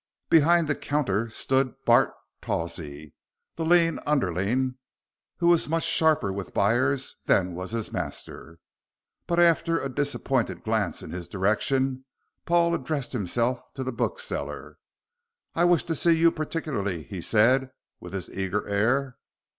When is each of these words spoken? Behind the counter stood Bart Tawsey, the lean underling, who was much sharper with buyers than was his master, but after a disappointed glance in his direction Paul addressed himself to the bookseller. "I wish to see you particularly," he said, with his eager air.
Behind 0.31 0.67
the 0.67 0.73
counter 0.73 1.29
stood 1.29 1.75
Bart 1.85 2.11
Tawsey, 2.41 3.13
the 3.55 3.63
lean 3.63 3.99
underling, 4.03 4.79
who 5.37 5.47
was 5.49 5.69
much 5.69 5.83
sharper 5.83 6.33
with 6.33 6.55
buyers 6.55 7.17
than 7.25 7.53
was 7.53 7.69
his 7.69 7.93
master, 7.93 8.57
but 9.27 9.39
after 9.39 9.79
a 9.79 9.89
disappointed 9.93 10.63
glance 10.63 11.03
in 11.03 11.11
his 11.11 11.27
direction 11.29 12.03
Paul 12.47 12.73
addressed 12.73 13.11
himself 13.13 13.71
to 13.75 13.83
the 13.83 13.91
bookseller. 13.93 14.77
"I 15.53 15.65
wish 15.65 15.83
to 15.83 15.95
see 15.95 16.17
you 16.17 16.31
particularly," 16.31 17.03
he 17.03 17.21
said, 17.21 17.69
with 17.99 18.13
his 18.13 18.27
eager 18.31 18.67
air. 18.67 19.17